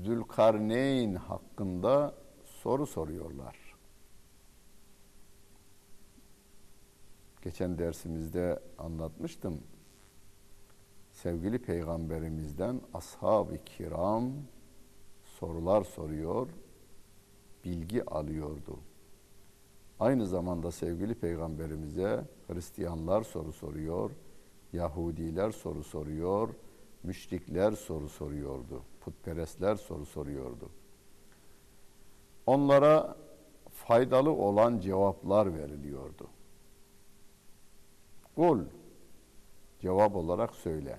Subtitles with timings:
[0.04, 3.56] Zülkarneyn hakkında soru soruyorlar.
[7.42, 9.60] Geçen dersimizde anlatmıştım.
[11.12, 14.32] Sevgili peygamberimizden ashab-ı kiram
[15.24, 16.48] sorular soruyor,
[17.64, 18.78] bilgi alıyordu.
[20.00, 24.10] Aynı zamanda sevgili peygamberimize Hristiyanlar soru soruyor,
[24.72, 26.48] Yahudiler soru soruyor,
[27.02, 30.70] müşrikler soru soruyordu, putperestler soru soruyordu.
[32.46, 33.16] Onlara
[33.70, 36.28] faydalı olan cevaplar veriliyordu.
[38.34, 38.64] Kul
[39.78, 40.98] cevap olarak söyle.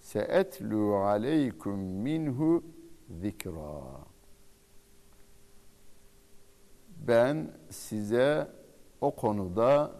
[0.00, 2.62] Seetlu aleykum minhu
[3.10, 3.82] zikra.
[6.88, 8.52] Ben size
[9.00, 9.92] o konuda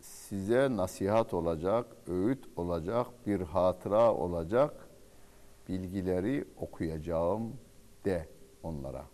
[0.00, 4.89] size nasihat olacak, öğüt olacak, bir hatıra olacak
[5.70, 7.56] bilgileri okuyacağım
[8.04, 8.28] de
[8.62, 9.06] onlara.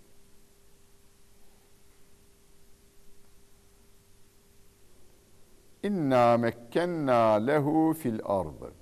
[5.82, 8.72] İnna mekkenna lehu fil ardı.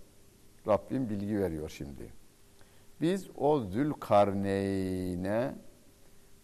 [0.66, 2.12] Rabbim bilgi veriyor şimdi.
[3.00, 5.54] Biz o Zülkarneyn'e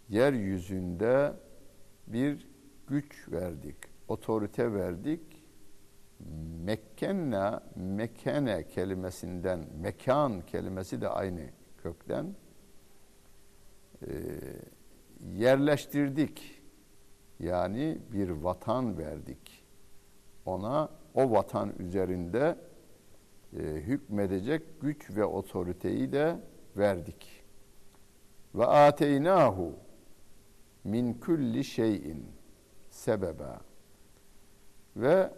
[0.09, 1.33] yeryüzünde
[2.07, 2.49] bir
[2.87, 3.77] güç verdik,
[4.09, 5.21] otorite verdik.
[6.65, 11.41] Mekkenna, mekene kelimesinden, mekan kelimesi de aynı
[11.83, 12.35] kökten
[14.03, 14.09] e,
[15.35, 16.63] yerleştirdik.
[17.39, 19.65] Yani bir vatan verdik.
[20.47, 22.57] Ona o vatan üzerinde
[23.53, 26.37] e, hükmedecek güç ve otoriteyi de
[26.77, 27.45] verdik.
[28.55, 29.75] Ve ateynahu
[30.85, 32.27] min kulli şeyin
[32.91, 33.59] sebebe
[34.97, 35.31] ve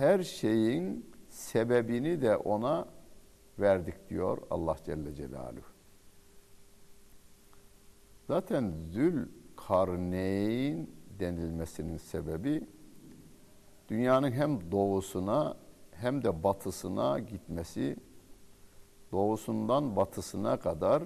[0.00, 2.88] her şeyin sebebini de ona
[3.58, 5.66] verdik diyor Allah Celle Celaluhu.
[8.26, 12.68] Zaten Zül Karneyn denilmesinin sebebi
[13.88, 15.56] dünyanın hem doğusuna
[15.90, 17.96] hem de batısına gitmesi,
[19.12, 21.02] doğusundan batısına kadar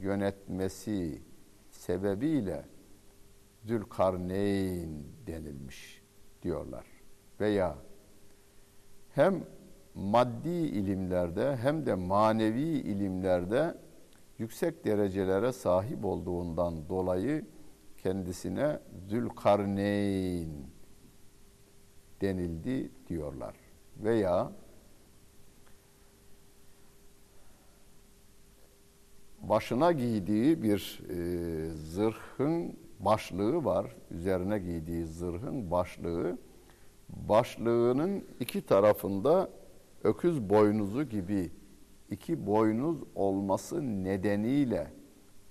[0.00, 1.22] yönetmesi
[1.70, 2.64] sebebiyle
[3.64, 6.02] Zülkarneyn denilmiş
[6.42, 6.86] diyorlar.
[7.40, 7.85] Veya
[9.16, 9.44] hem
[9.94, 13.74] maddi ilimlerde hem de manevi ilimlerde
[14.38, 17.44] yüksek derecelere sahip olduğundan dolayı
[18.02, 18.78] kendisine
[19.08, 20.50] Zülkarneyn
[22.20, 23.54] denildi diyorlar.
[23.96, 24.52] Veya
[29.40, 33.96] başına giydiği bir e, zırhın başlığı var.
[34.10, 36.38] Üzerine giydiği zırhın başlığı.
[37.08, 39.50] Başlığının iki tarafında
[40.04, 41.50] öküz boynuzu gibi
[42.10, 44.92] iki boynuz olması nedeniyle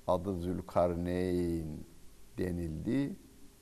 [0.08, 1.86] adı Zülkarneyn
[2.38, 3.16] denildi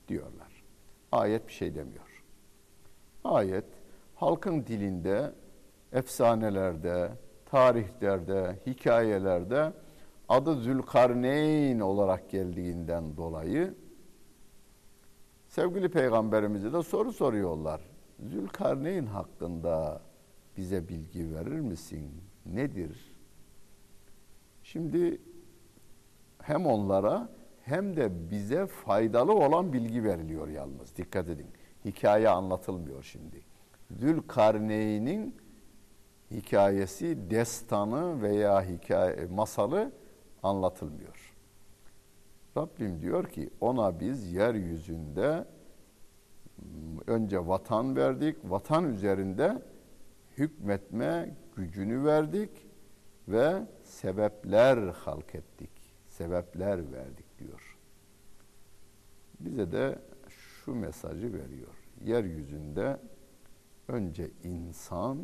[0.08, 0.64] diyorlar.
[1.12, 2.24] Ayet bir şey demiyor.
[3.24, 3.64] Ayet
[4.14, 5.32] halkın dilinde,
[5.92, 7.10] efsanelerde,
[7.46, 9.72] tarihlerde, hikayelerde
[10.28, 13.74] adı Zülkarneyn olarak geldiğinden dolayı
[15.54, 17.80] sevgili peygamberimize de soru soruyorlar.
[18.20, 20.02] Zülkarneyn hakkında
[20.56, 22.10] bize bilgi verir misin?
[22.46, 23.16] Nedir?
[24.62, 25.20] Şimdi
[26.42, 27.28] hem onlara
[27.62, 30.96] hem de bize faydalı olan bilgi veriliyor yalnız.
[30.96, 31.46] Dikkat edin.
[31.84, 33.42] Hikaye anlatılmıyor şimdi.
[33.90, 35.36] Zülkarneyn'in
[36.30, 39.92] hikayesi, destanı veya hikaye, masalı
[40.42, 41.23] anlatılmıyor.
[42.56, 45.46] Rabbim diyor ki ona biz yeryüzünde
[47.06, 49.62] önce vatan verdik, vatan üzerinde
[50.38, 52.50] hükmetme gücünü verdik
[53.28, 55.70] ve sebepler halk ettik,
[56.08, 57.78] sebepler verdik diyor.
[59.40, 59.98] Bize de
[60.28, 61.74] şu mesajı veriyor.
[62.04, 63.00] Yeryüzünde
[63.88, 65.18] önce insan,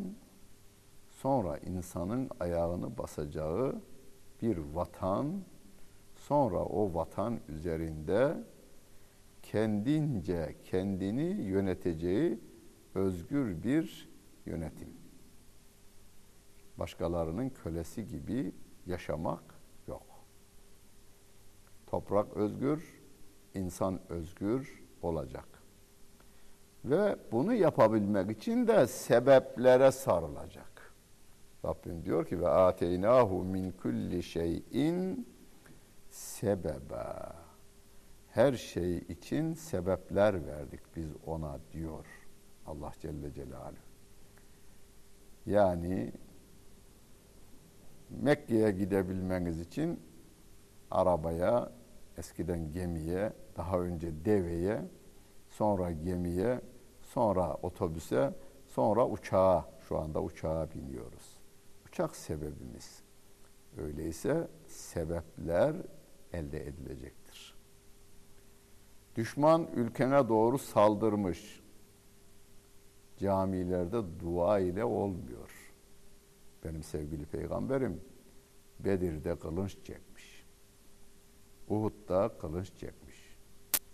[1.09, 3.81] sonra insanın ayağını basacağı
[4.41, 5.43] bir vatan,
[6.21, 8.37] sonra o vatan üzerinde
[9.43, 12.39] kendince kendini yöneteceği
[12.95, 14.09] özgür bir
[14.45, 14.89] yönetim.
[16.77, 19.43] Başkalarının kölesi gibi yaşamak
[19.87, 20.05] yok.
[21.87, 23.01] Toprak özgür,
[23.53, 25.47] insan özgür olacak.
[26.85, 30.93] Ve bunu yapabilmek için de sebeplere sarılacak.
[31.65, 35.27] Rabbim diyor ki ve ateynahu min kulli şeyin
[36.11, 37.35] sebeba.
[38.27, 42.05] Her şey için sebepler verdik biz ona diyor
[42.65, 43.75] Allah Celle Celaluhu.
[45.45, 46.13] Yani
[48.09, 49.99] Mekke'ye gidebilmeniz için
[50.91, 51.71] arabaya,
[52.17, 54.81] eskiden gemiye, daha önce deveye,
[55.49, 56.61] sonra gemiye,
[57.01, 58.33] sonra otobüse,
[58.67, 61.39] sonra uçağa, şu anda uçağa biniyoruz.
[61.87, 63.03] Uçak sebebimiz.
[63.77, 65.75] Öyleyse sebepler
[66.33, 67.55] elde edilecektir.
[69.15, 71.61] Düşman ülkene doğru saldırmış.
[73.17, 75.73] Camilerde dua ile olmuyor.
[76.63, 78.01] Benim sevgili peygamberim
[78.79, 80.45] Bedir'de kılınç çekmiş.
[81.67, 83.37] Uhud'da kılınç çekmiş.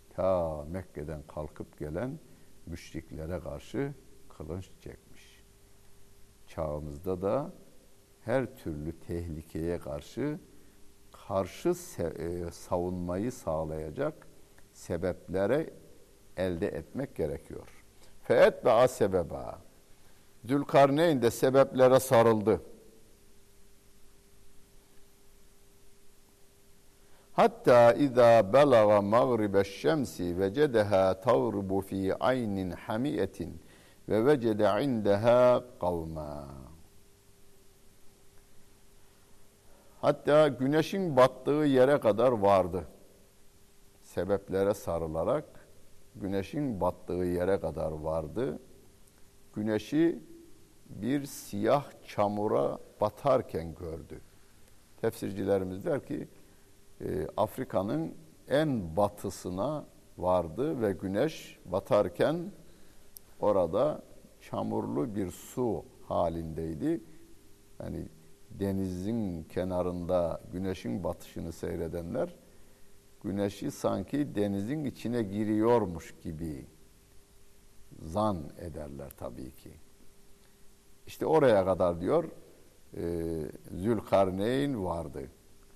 [0.09, 2.19] Ta Mekke'den kalkıp gelen
[2.65, 3.93] müşriklere karşı
[4.29, 5.43] kılınç çekmiş.
[6.47, 7.53] Çağımızda da
[8.21, 10.39] her türlü tehlikeye karşı
[11.27, 14.13] karşı e, savunmayı sağlayacak
[14.73, 15.69] sebeplere
[16.37, 17.67] elde etmek gerekiyor.
[18.23, 19.59] Feet ve sebeba.
[20.45, 22.61] Zülkarneyn de sebeplere sarıldı.
[27.33, 33.61] Hatta izâ belaga mağribe şemsi vecedeha tavrubu fi aynin hamiyetin
[34.09, 36.66] ve vecede indeha kavma.
[40.01, 42.87] Hatta güneşin battığı yere kadar vardı.
[44.01, 45.45] Sebeplere sarılarak
[46.15, 48.59] güneşin battığı yere kadar vardı.
[49.55, 50.19] Güneşi
[50.89, 54.21] bir siyah çamura batarken gördü.
[55.01, 56.27] Tefsircilerimiz der ki
[57.01, 58.15] e, Afrika'nın
[58.47, 59.85] en batısına
[60.17, 62.51] vardı ve güneş batarken
[63.39, 64.01] orada
[64.41, 67.01] çamurlu bir su halindeydi.
[67.79, 68.07] Yani
[68.59, 72.35] denizin kenarında güneşin batışını seyredenler
[73.23, 76.65] güneşi sanki denizin içine giriyormuş gibi
[77.99, 79.71] zan ederler tabii ki.
[81.07, 82.23] İşte oraya kadar diyor
[82.97, 83.03] e,
[83.71, 85.29] Zülkarneyn vardı.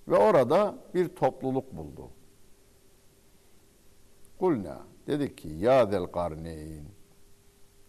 [0.07, 2.09] Ve orada bir topluluk buldu.
[4.39, 6.85] Kulna dedik ki ya zel karneyn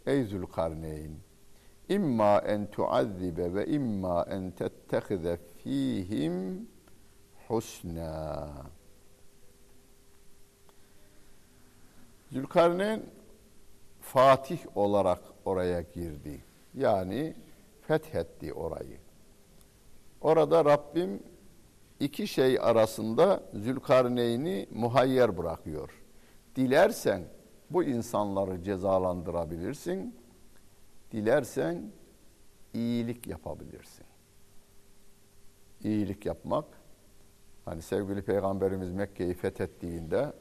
[0.06, 1.16] ey Zülkarneyn
[1.94, 6.68] imma en tuazzibe ve imma en tettehize fihim
[7.48, 8.48] husna.
[12.32, 13.02] Zülkarneyn
[14.00, 16.40] Fatih olarak oraya girdi.
[16.74, 17.34] Yani
[17.82, 18.98] fethetti orayı.
[20.20, 21.22] Orada Rabbim
[22.00, 26.02] iki şey arasında Zülkarneyn'i muhayyer bırakıyor.
[26.56, 27.22] Dilersen
[27.70, 30.21] bu insanları cezalandırabilirsin.
[31.12, 31.92] Dilersen
[32.74, 34.06] iyilik yapabilirsin.
[35.84, 36.64] İyilik yapmak,
[37.64, 40.32] hani sevgili Peygamberimiz Mekke'yi fethettiğinde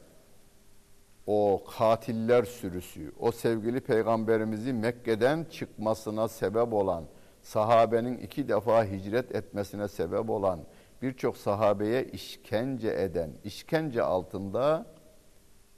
[1.28, 7.04] o katiller sürüsü, o sevgili peygamberimizi Mekke'den çıkmasına sebep olan,
[7.42, 10.60] sahabenin iki defa hicret etmesine sebep olan,
[11.02, 14.86] birçok sahabeye işkence eden, işkence altında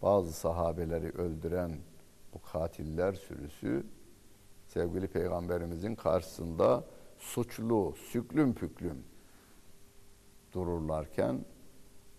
[0.01, 1.71] bazı sahabeleri öldüren
[2.33, 3.85] bu katiller sürüsü
[4.73, 6.83] sevgili peygamberimizin karşısında
[7.17, 9.03] suçlu, süklüm püklüm
[10.53, 11.45] dururlarken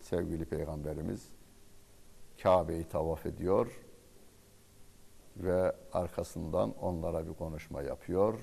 [0.00, 1.28] sevgili peygamberimiz
[2.42, 3.80] Kabe'yi tavaf ediyor
[5.36, 8.38] ve arkasından onlara bir konuşma yapıyor.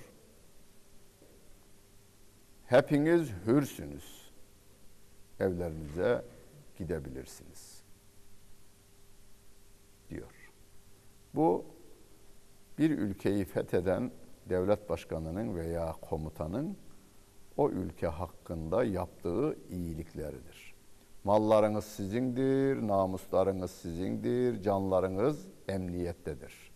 [2.65, 4.31] Hepiniz hürsünüz.
[5.39, 6.25] Evlerinize
[6.77, 7.83] gidebilirsiniz.
[10.09, 10.51] diyor.
[11.35, 11.65] Bu
[12.81, 14.11] bir ülkeyi fetheden
[14.49, 16.77] devlet başkanının veya komutanın
[17.57, 20.75] o ülke hakkında yaptığı iyilikleridir.
[21.23, 26.71] Mallarınız sizindir, namuslarınız sizindir, canlarınız emniyettedir.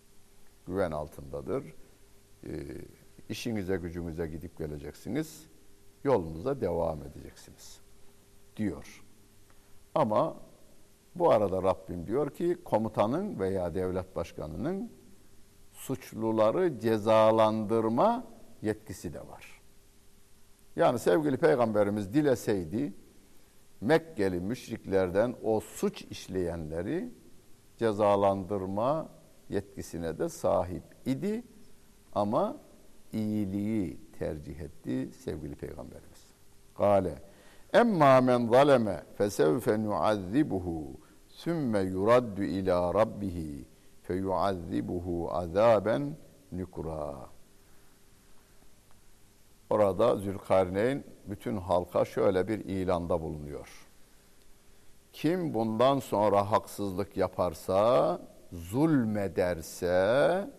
[0.68, 1.64] Güven altındadır.
[2.44, 2.52] E,
[3.30, 5.48] işinize gücünüze gidip geleceksiniz.
[6.04, 7.80] Yolunuza devam edeceksiniz.
[8.58, 9.04] Diyor.
[9.96, 10.36] Ama
[11.16, 14.92] bu arada Rabbim diyor ki komutanın veya devlet başkanının
[15.86, 18.28] suçluları cezalandırma
[18.62, 19.62] yetkisi de var.
[20.76, 22.94] Yani sevgili peygamberimiz dileseydi
[23.82, 27.10] Mekkeli müşriklerden o suç işleyenleri
[27.78, 29.10] cezalandırma
[29.50, 31.44] yetkisine de sahip idi
[32.14, 32.58] ama
[33.14, 36.26] iyiliği tercih etti sevgili peygamberimiz.
[36.78, 37.22] Kale
[37.74, 43.66] emma men zaleme fesevfe nuazzibuhu sümme yuraddu ila rabbihi
[44.08, 46.18] feyuazzibuhu azaben
[46.52, 47.16] nukra.
[49.70, 53.88] Orada Zülkarneyn bütün halka şöyle bir ilanda bulunuyor.
[55.14, 58.22] Kim bundan sonra haksızlık yaparsa,
[58.52, 60.50] zulmederse,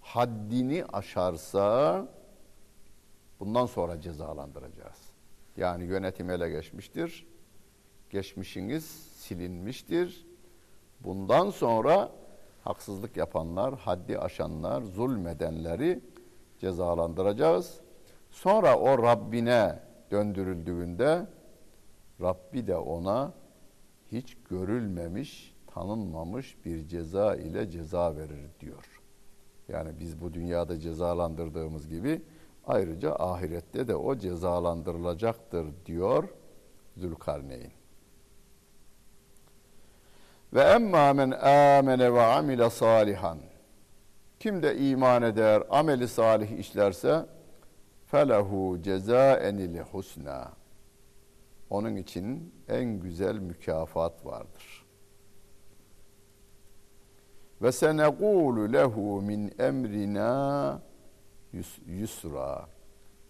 [0.00, 2.06] haddini aşarsa
[3.40, 5.12] bundan sonra cezalandıracağız.
[5.56, 7.26] Yani yönetim ele geçmiştir.
[8.10, 10.26] Geçmişiniz silinmiştir.
[11.00, 12.12] Bundan sonra
[12.62, 16.00] haksızlık yapanlar, haddi aşanlar, zulmedenleri
[16.58, 17.80] cezalandıracağız.
[18.30, 19.78] Sonra o Rabbine
[20.10, 21.26] döndürüldüğünde
[22.20, 23.32] Rabbi de ona
[24.12, 29.02] hiç görülmemiş, tanınmamış bir ceza ile ceza verir diyor.
[29.68, 32.22] Yani biz bu dünyada cezalandırdığımız gibi
[32.66, 36.28] ayrıca ahirette de o cezalandırılacaktır diyor
[36.96, 37.77] Zülkarneyn.
[40.54, 43.38] Ve emma men amene ve amile salihan.
[44.40, 47.26] Kim de iman eder, ameli salih işlerse
[48.06, 50.52] felehu cezaenil husna.
[51.70, 54.86] Onun için en güzel mükafat vardır.
[57.62, 60.82] Ve senegulu lehu min emrina
[61.86, 62.68] yusra.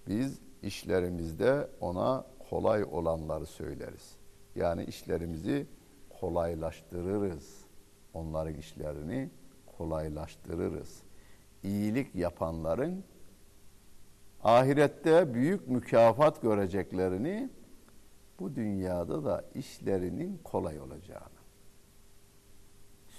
[0.07, 4.17] Biz işlerimizde ona kolay olanları söyleriz.
[4.55, 5.67] Yani işlerimizi
[6.21, 7.65] kolaylaştırırız.
[8.15, 9.31] Onların işlerini
[9.79, 11.03] kolaylaştırırız.
[11.63, 13.05] İyilik yapanların
[14.43, 17.51] ahirette büyük mükafat göreceklerini
[18.41, 21.39] bu dünyada da işlerinin kolay olacağını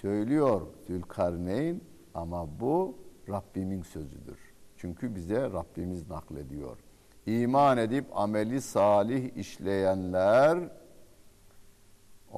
[0.01, 1.81] söylüyor Zülkarneyn
[2.13, 2.97] ama bu
[3.29, 4.39] Rabbimin sözüdür.
[4.77, 6.77] Çünkü bize Rabbimiz naklediyor.
[7.25, 10.59] İman edip ameli salih işleyenler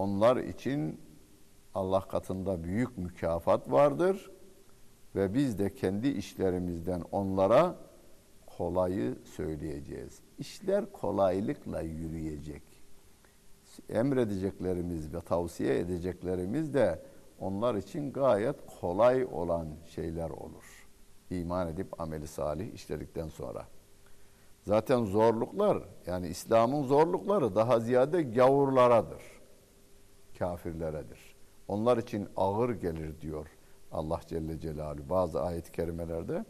[0.01, 0.99] onlar için
[1.75, 4.31] Allah katında büyük mükafat vardır
[5.15, 7.75] ve biz de kendi işlerimizden onlara
[8.57, 10.19] kolayı söyleyeceğiz.
[10.39, 12.63] İşler kolaylıkla yürüyecek.
[13.89, 17.01] Emredeceklerimiz ve tavsiye edeceklerimiz de
[17.39, 20.87] onlar için gayet kolay olan şeyler olur.
[21.29, 23.65] İman edip ameli salih işledikten sonra.
[24.63, 29.40] Zaten zorluklar yani İslam'ın zorlukları daha ziyade gavurlaradır.
[30.41, 31.35] Kafirleredir.
[31.67, 33.47] Onlar için ağır gelir diyor
[33.91, 35.09] Allah Celle Celaluhu.
[35.09, 36.45] Bazı ayet-i kerimelerde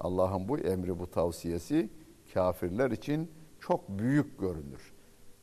[0.00, 1.90] Allah'ın bu emri, bu tavsiyesi
[2.34, 4.92] kafirler için çok büyük görünür.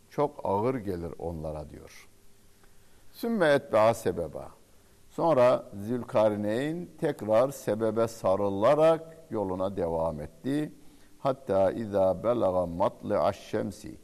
[0.10, 2.10] Çok ağır gelir onlara diyor.
[3.12, 4.52] Sümme etbe'a sebeba.
[5.10, 10.72] Sonra Zülkarneyn tekrar sebebe sarılarak yoluna devam etti.
[11.20, 13.98] Hatta izâ belaga matli'aş şemsi.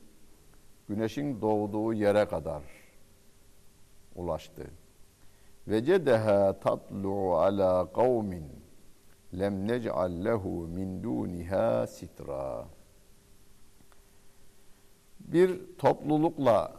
[0.88, 2.81] Güneşin doğduğu yere kadar
[4.16, 4.68] ulaştı.
[5.68, 8.46] Vecedeha tatlu ala kavmin
[9.40, 12.68] lem nec'al lehu min duniha sitra.
[15.20, 16.74] Bir toplulukla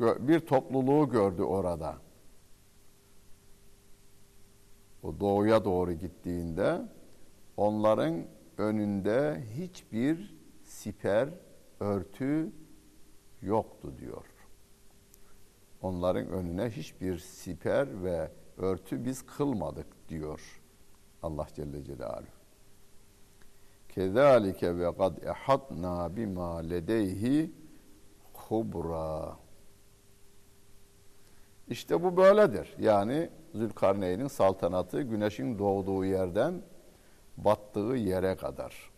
[0.00, 1.96] bir topluluğu gördü orada.
[5.02, 6.82] O doğuya doğru gittiğinde
[7.56, 8.24] onların
[8.58, 11.28] önünde hiçbir siper,
[11.80, 12.52] örtü
[13.42, 14.37] yoktu diyor.
[15.82, 20.60] Onların önüne hiçbir siper ve örtü biz kılmadık diyor
[21.22, 22.38] Allah Celle Celaluhu.
[23.88, 27.52] Kezalike ve kad ehatna bima ledeyhi
[28.32, 29.36] kubra.
[31.68, 32.74] İşte bu böyledir.
[32.78, 36.62] Yani Zülkarneyn'in saltanatı güneşin doğduğu yerden
[37.36, 38.90] battığı yere kadar.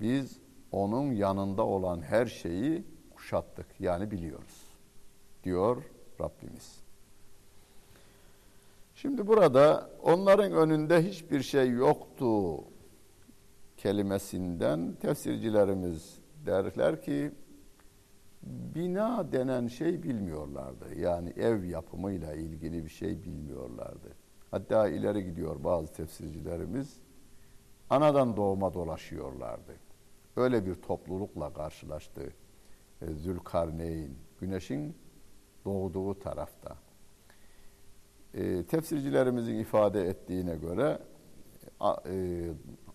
[0.00, 0.38] Biz
[0.72, 3.66] onun yanında olan her şeyi kuşattık.
[3.80, 4.63] Yani biliyoruz.
[5.44, 5.82] Diyor
[6.20, 6.80] Rabbimiz.
[8.94, 12.60] Şimdi burada onların önünde hiçbir şey yoktu
[13.76, 17.32] kelimesinden tefsircilerimiz derler ki
[18.74, 20.94] bina denen şey bilmiyorlardı.
[20.94, 24.08] Yani ev yapımıyla ilgili bir şey bilmiyorlardı.
[24.50, 26.96] Hatta ileri gidiyor bazı tefsircilerimiz
[27.90, 29.72] anadan doğma dolaşıyorlardı.
[30.36, 32.32] Öyle bir toplulukla karşılaştı
[33.02, 34.10] e, Zülkarneyn,
[34.40, 34.94] güneşin
[35.64, 36.76] doğduğu tarafta.
[38.34, 40.98] E, tefsircilerimizin ifade ettiğine göre
[42.06, 42.44] e,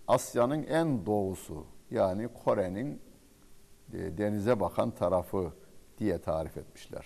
[0.07, 3.01] Asya'nın en doğusu yani Kore'nin
[3.93, 5.53] e, denize bakan tarafı
[5.97, 7.05] diye tarif etmişler.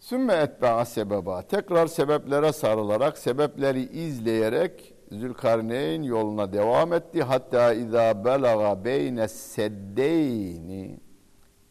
[0.00, 1.42] Sümme etba'a sebeba.
[1.42, 7.22] Tekrar sebeplere sarılarak, sebepleri izleyerek Zülkarneyn yoluna devam etti.
[7.22, 11.00] Hatta izâ belaga beyne seddeyni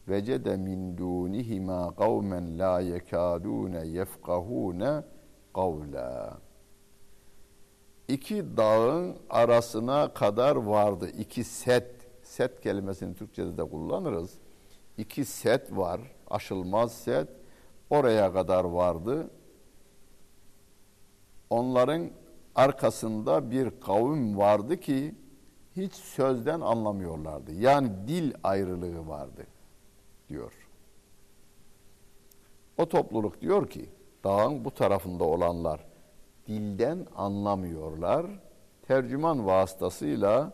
[0.08, 5.04] vecede min dunihima kavmen la yekâdûne yefkahûne
[5.54, 6.40] kavlâ
[8.08, 11.10] iki dağın arasına kadar vardı.
[11.18, 11.90] İki set,
[12.24, 14.34] set kelimesini Türkçe'de de kullanırız.
[14.98, 17.28] İki set var, aşılmaz set.
[17.90, 19.30] Oraya kadar vardı.
[21.50, 22.10] Onların
[22.56, 25.16] arkasında bir kavim vardı ki
[25.76, 27.52] hiç sözden anlamıyorlardı.
[27.54, 29.46] Yani dil ayrılığı vardı
[30.34, 30.54] diyor.
[32.78, 33.90] O topluluk diyor ki
[34.24, 35.86] dağın bu tarafında olanlar
[36.48, 38.26] dilden anlamıyorlar.
[38.88, 40.54] Tercüman vasıtasıyla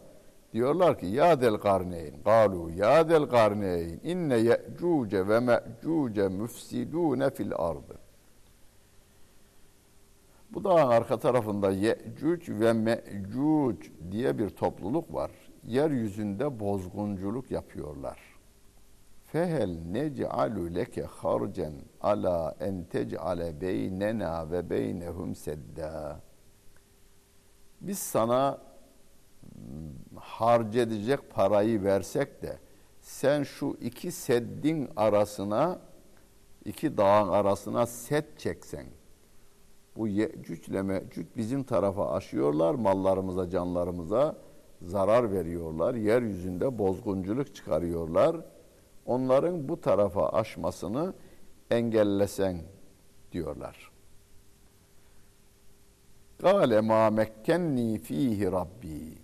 [0.53, 7.51] diyorlar ki ya del karneyn galu ya del karneyn inne ye'cuce ve me'cuce müfsidune fil
[7.55, 7.99] ardı.
[10.51, 15.31] Bu dağın arka tarafında Ye'cuc ve Me'cuc diye bir topluluk var.
[15.67, 18.28] Yeryüzünde bozgunculuk yapıyorlar.
[19.31, 26.21] Fehel nec'alu leke harcen ala en tec'ale beynena ve beynehum sedda.
[27.81, 28.57] Biz sana
[30.15, 32.59] harc edecek parayı versek de
[33.01, 35.79] sen şu iki seddin arasına
[36.65, 38.85] iki dağın arasına set çeksen
[39.95, 44.35] bu Yecüc ile Mecüc bizim tarafa aşıyorlar mallarımıza canlarımıza
[44.81, 48.35] zarar veriyorlar yeryüzünde bozgunculuk çıkarıyorlar
[49.09, 51.13] onların bu tarafa aşmasını
[51.71, 52.61] engellesen
[53.31, 53.91] diyorlar.
[56.41, 59.17] Kale ma mekkenni fihi rabbi.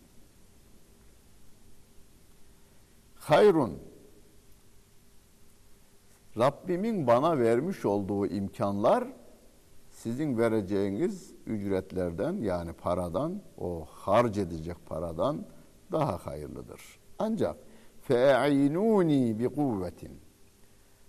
[3.16, 3.80] Hayrun.
[6.38, 9.08] Rabbimin bana vermiş olduğu imkanlar
[9.90, 15.46] sizin vereceğiniz ücretlerden yani paradan o harc edecek paradan
[15.92, 16.82] daha hayırlıdır.
[17.20, 17.58] Ancak
[18.08, 20.20] fe'inuni bi kuvvetin.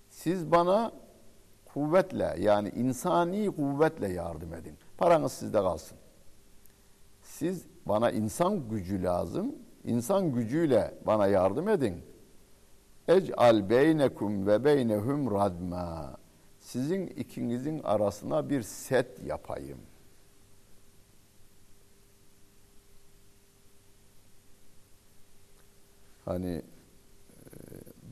[0.08, 0.92] Siz bana
[1.64, 4.74] kuvvetle yani insani kuvvetle yardım edin.
[4.98, 5.98] Paranız sizde kalsın.
[7.22, 9.54] Siz bana insan gücü lazım.
[9.84, 12.02] İnsan gücüyle bana yardım edin.
[13.08, 16.16] Ec'al beynekum ve beynehum radma.
[16.60, 19.78] Sizin ikinizin arasına bir set yapayım.
[26.24, 26.62] Hani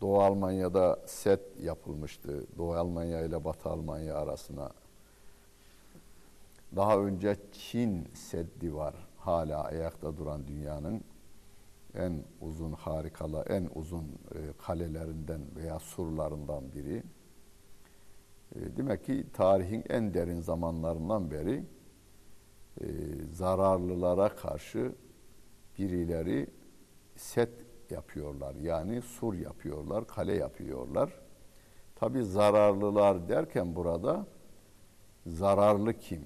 [0.05, 2.47] Doğu Almanya'da set yapılmıştı.
[2.59, 4.71] Doğu Almanya ile Batı Almanya arasına.
[6.77, 8.95] Daha önce Çin Seddi var.
[9.19, 11.05] Hala ayakta duran dünyanın
[11.95, 17.03] en uzun harikalı, en uzun e, kalelerinden veya surlarından biri.
[18.55, 21.65] E, demek ki tarihin en derin zamanlarından beri
[22.81, 22.87] e,
[23.33, 24.93] zararlılara karşı
[25.79, 26.47] birileri
[27.17, 28.55] set yapıyorlar.
[28.55, 31.11] Yani sur yapıyorlar, kale yapıyorlar.
[31.97, 34.27] Tabi zararlılar derken burada
[35.27, 36.25] zararlı kim?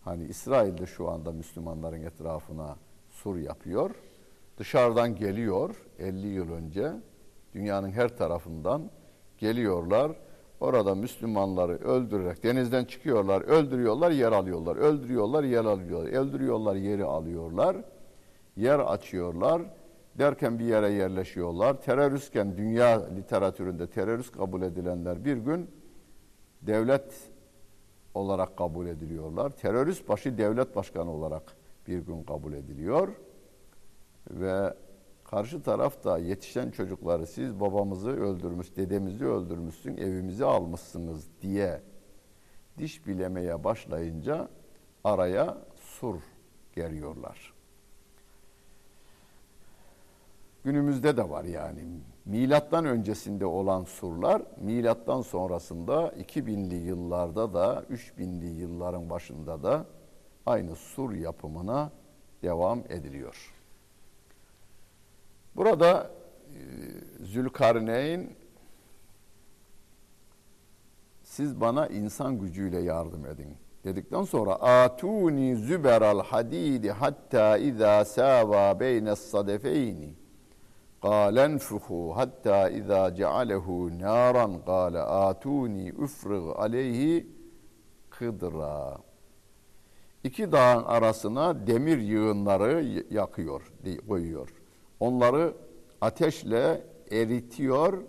[0.00, 2.76] Hani İsrail'de şu anda Müslümanların etrafına
[3.10, 3.90] sur yapıyor.
[4.58, 6.92] Dışarıdan geliyor 50 yıl önce
[7.54, 8.90] dünyanın her tarafından
[9.38, 10.12] geliyorlar.
[10.60, 14.76] Orada Müslümanları öldürerek denizden çıkıyorlar, öldürüyorlar, yer alıyorlar.
[14.76, 16.08] Öldürüyorlar, yer alıyorlar.
[16.12, 17.76] Öldürüyorlar, yeri alıyorlar.
[18.56, 19.62] Yer açıyorlar
[20.14, 21.82] derken bir yere yerleşiyorlar.
[21.82, 25.70] Teröristken dünya literatüründe terörist kabul edilenler bir gün
[26.62, 27.30] devlet
[28.14, 29.50] olarak kabul ediliyorlar.
[29.50, 33.08] Terörist başı devlet başkanı olarak bir gün kabul ediliyor.
[34.30, 34.74] Ve
[35.24, 41.80] karşı taraf da yetişen çocukları siz babamızı öldürmüş, dedemizi öldürmüşsün, evimizi almışsınız diye
[42.78, 44.48] diş bilemeye başlayınca
[45.04, 46.16] araya sur
[46.72, 47.57] geriyorlar.
[50.64, 51.80] Günümüzde de var yani.
[52.24, 59.86] Milattan öncesinde olan surlar, milattan sonrasında 2000'li yıllarda da, 3000'li yılların başında da
[60.46, 61.90] aynı sur yapımına
[62.42, 63.54] devam ediliyor.
[65.56, 66.10] Burada
[66.48, 68.30] e, Zülkarneyn
[71.22, 79.18] siz bana insan gücüyle yardım edin dedikten sonra atuni züberal hadidi hatta iza sava beynes
[79.18, 80.14] sadefeyni
[81.01, 83.67] قال انفخوا حتى إذا جعله
[84.03, 84.95] نارا قال
[85.27, 87.25] آتوني أفرغ عليه
[88.09, 88.97] kıdra.
[90.23, 93.71] İki dağın arasına demir yığınları yakıyor,
[94.07, 94.49] koyuyor.
[94.99, 95.53] Onları
[96.01, 98.03] ateşle eritiyor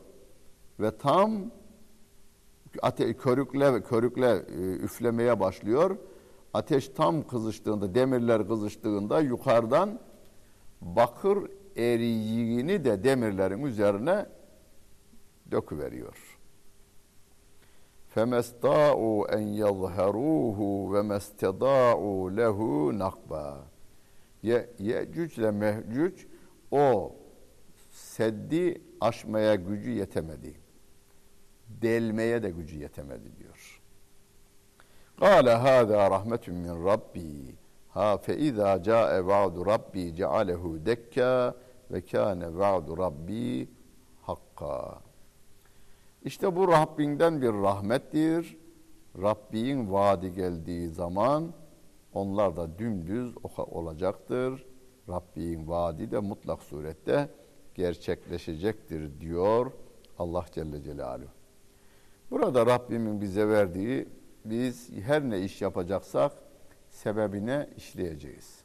[0.80, 1.32] ve tam
[2.82, 5.96] ate körükle körükle e, üflemeye başlıyor.
[6.54, 10.00] Ateş tam kızıştığında, demirler kızıştığında yukarıdan
[10.80, 11.38] bakır
[11.76, 14.26] eriyiğini de demirlerin üzerine
[15.50, 16.38] döküveriyor.
[18.14, 20.58] فَمَسْتَاءُوا اَنْ يَظْهَرُوهُ
[20.92, 22.58] وَمَسْتَدَاءُوا لَهُ
[23.04, 23.48] نَقْبًا
[24.78, 26.26] Yecüc ile Mehcüc
[26.70, 27.16] o
[27.90, 30.54] seddi aşmaya gücü yetemedi.
[31.68, 33.80] Delmeye de gücü yetemedi diyor.
[35.18, 37.54] قَالَ هَذَا رَحْمَةٌ مِّنْ رَبِّي
[37.99, 41.55] Ha fe izâ câe va'du rabbi cealehu dekka
[41.91, 43.69] ve kâne va'du rabbi
[44.21, 45.01] hakka.
[46.23, 48.57] İşte bu Rabbinden bir rahmettir.
[49.21, 51.53] Rabbin vaadi geldiği zaman
[52.13, 54.65] onlar da dümdüz olacaktır.
[55.09, 57.29] Rabbin vaadi de mutlak surette
[57.75, 59.71] gerçekleşecektir diyor
[60.19, 61.29] Allah Celle Celaluhu.
[62.31, 64.09] Burada Rabbimin bize verdiği
[64.45, 66.48] biz her ne iş yapacaksak
[66.89, 68.59] sebebine işleyeceğiz.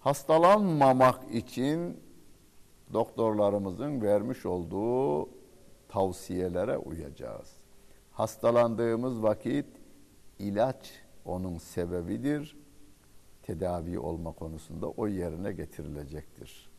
[0.00, 2.00] Hastalanmamak için
[2.92, 5.28] doktorlarımızın vermiş olduğu
[5.88, 7.56] tavsiyelere uyacağız.
[8.12, 9.66] Hastalandığımız vakit
[10.38, 10.92] ilaç
[11.24, 12.56] onun sebebidir.
[13.42, 16.70] Tedavi olma konusunda o yerine getirilecektir.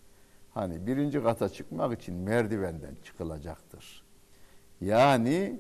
[0.53, 4.03] Hani birinci kata çıkmak için merdivenden çıkılacaktır.
[4.81, 5.59] Yani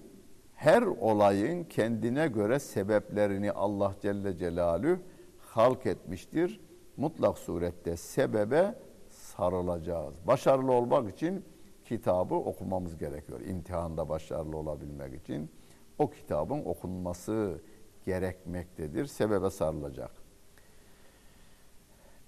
[0.61, 4.99] her olayın kendine göre sebeplerini Allah Celle Celalü
[5.39, 6.59] halk etmiştir.
[6.97, 8.75] Mutlak surette sebebe
[9.09, 10.13] sarılacağız.
[10.27, 11.45] Başarılı olmak için
[11.85, 13.39] kitabı okumamız gerekiyor.
[13.41, 15.49] İmtihanda başarılı olabilmek için
[15.99, 17.61] o kitabın okunması
[18.05, 19.05] gerekmektedir.
[19.05, 20.11] Sebebe sarılacak.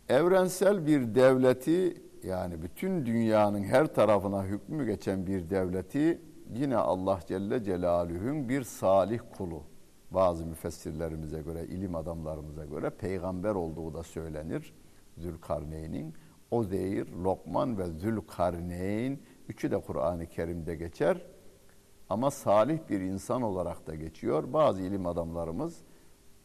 [0.09, 6.21] Evrensel bir devleti yani bütün dünyanın her tarafına hükmü geçen bir devleti
[6.55, 9.63] yine Allah Celle Celaluhu'nun bir salih kulu.
[10.11, 14.73] Bazı müfessirlerimize göre, ilim adamlarımıza göre peygamber olduğu da söylenir.
[15.17, 16.13] Zülkarneyn'in.
[16.51, 21.25] Ozeyr, Lokman ve Zülkarneyn üçü de Kur'an-ı Kerim'de geçer.
[22.09, 24.53] Ama salih bir insan olarak da geçiyor.
[24.53, 25.81] Bazı ilim adamlarımız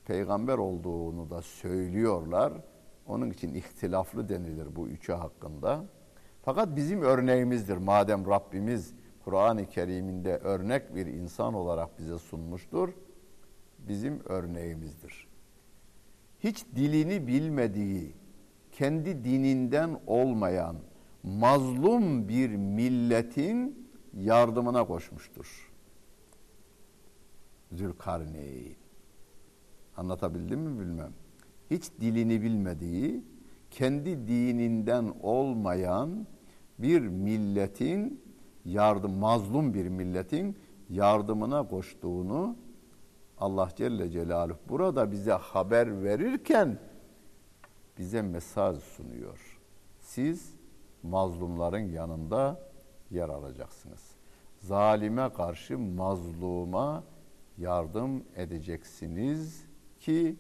[0.05, 2.53] peygamber olduğunu da söylüyorlar.
[3.07, 5.85] Onun için ihtilaflı denilir bu üçü hakkında.
[6.43, 7.77] Fakat bizim örneğimizdir.
[7.77, 8.95] Madem Rabbimiz
[9.29, 12.89] Kur'an-ı Kerim'inde örnek bir insan olarak bize sunmuştur.
[13.79, 15.29] Bizim örneğimizdir.
[16.41, 18.15] Hiç dilini bilmediği,
[18.73, 20.77] kendi dininden olmayan
[21.23, 25.73] mazlum bir milletin yardımına koşmuştur.
[27.73, 28.77] Zülkarneyn.
[29.97, 31.13] Anlatabildim mi bilmem.
[31.71, 33.25] Hiç dilini bilmediği,
[33.71, 36.27] kendi dininden olmayan
[36.79, 38.28] bir milletin
[38.69, 40.57] yardım mazlum bir milletin
[40.91, 42.57] yardımına koştuğunu
[43.39, 46.79] Allah Celle Celaluhu burada bize haber verirken
[47.99, 49.61] bize mesaj sunuyor.
[50.01, 50.55] Siz
[51.03, 52.61] mazlumların yanında
[53.11, 54.17] yer alacaksınız.
[54.59, 57.05] Zalime karşı mazluma
[57.59, 59.67] yardım edeceksiniz
[60.01, 60.37] ki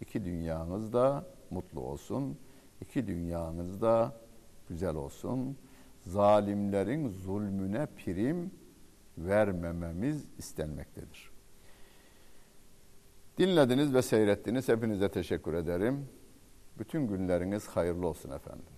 [0.00, 2.38] iki dünyanız da mutlu olsun.
[2.80, 4.12] iki dünyanız da
[4.68, 5.56] güzel olsun
[6.06, 8.50] zalimlerin zulmüne prim
[9.18, 11.30] vermememiz istenmektedir.
[13.38, 14.68] Dinlediniz ve seyrettiniz.
[14.68, 16.08] Hepinize teşekkür ederim.
[16.78, 18.73] Bütün günleriniz hayırlı olsun efendim.